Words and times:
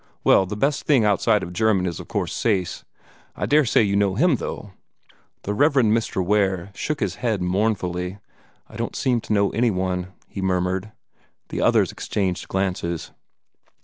Well, 0.23 0.47
the 0.47 0.57
best 0.57 0.85
thing 0.87 1.05
outside 1.05 1.43
of 1.43 1.53
German 1.53 1.85
of 1.85 2.07
course 2.07 2.31
is 2.31 2.35
Sayce. 2.37 2.85
I 3.35 3.45
daresay 3.45 3.83
you 3.83 3.95
know 3.95 4.15
him, 4.15 4.37
though." 4.37 4.71
The 5.43 5.53
Rev. 5.53 5.73
Mr. 5.73 6.25
Ware 6.25 6.71
shook 6.73 7.01
his 7.01 7.17
head 7.21 7.39
mournfully. 7.43 8.17
"I 8.67 8.77
don't 8.77 8.95
seem 8.95 9.21
to 9.21 9.33
know 9.33 9.51
any 9.51 9.69
one," 9.69 10.07
he 10.27 10.41
murmured. 10.41 10.91
The 11.49 11.61
others 11.61 11.91
exchanged 11.91 12.47
glances. 12.47 13.11